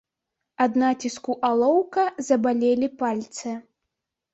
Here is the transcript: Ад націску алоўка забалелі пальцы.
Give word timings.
Ад 0.65 0.79
націску 0.83 1.35
алоўка 1.51 2.09
забалелі 2.33 2.95
пальцы. 3.05 3.59